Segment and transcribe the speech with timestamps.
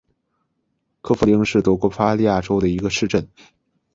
[1.03, 3.27] 克弗灵是德国巴伐利亚州的一个市镇。